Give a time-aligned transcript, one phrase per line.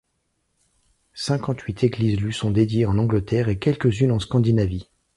[1.13, 4.89] Cinquante-huit églises lui sont dédiées en Angleterre et quelques-unes en Scandinavie.